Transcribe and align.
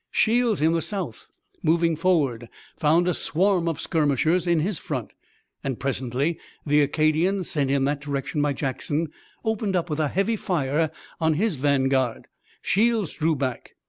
Shields, 0.09 0.61
in 0.61 0.73
the 0.73 0.81
south, 0.81 1.29
moving 1.61 1.95
forward, 1.95 2.49
found 2.75 3.07
a 3.07 3.13
swarm 3.13 3.67
of 3.67 3.79
skirmishers 3.79 4.47
in 4.47 4.61
his 4.61 4.79
front, 4.79 5.11
and 5.63 5.79
presently 5.79 6.39
the 6.65 6.81
Acadians, 6.81 7.51
sent 7.51 7.69
in 7.69 7.83
that 7.85 8.01
direction 8.01 8.41
by 8.41 8.53
Jackson, 8.53 9.09
opened 9.45 9.75
up 9.75 9.91
with 9.91 9.99
a 9.99 10.07
heavy 10.07 10.37
fire 10.37 10.89
on 11.19 11.35
his 11.35 11.55
vanguard. 11.55 12.25
Shields 12.63 13.13
drew 13.13 13.35
back. 13.35 13.75